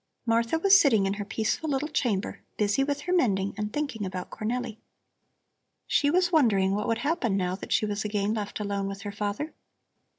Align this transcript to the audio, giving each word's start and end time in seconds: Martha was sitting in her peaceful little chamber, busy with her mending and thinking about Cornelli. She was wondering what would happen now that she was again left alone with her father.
Martha 0.25 0.57
was 0.57 0.75
sitting 0.81 1.05
in 1.05 1.13
her 1.13 1.23
peaceful 1.23 1.69
little 1.69 1.87
chamber, 1.87 2.41
busy 2.57 2.83
with 2.83 3.01
her 3.01 3.13
mending 3.13 3.53
and 3.55 3.71
thinking 3.71 4.03
about 4.03 4.31
Cornelli. 4.31 4.79
She 5.85 6.09
was 6.09 6.31
wondering 6.31 6.73
what 6.73 6.87
would 6.87 6.97
happen 7.05 7.37
now 7.37 7.53
that 7.57 7.71
she 7.71 7.85
was 7.85 8.03
again 8.03 8.33
left 8.33 8.59
alone 8.59 8.87
with 8.87 9.03
her 9.03 9.11
father. 9.11 9.53